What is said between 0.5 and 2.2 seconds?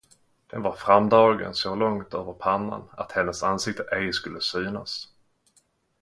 Den var framdragen så långt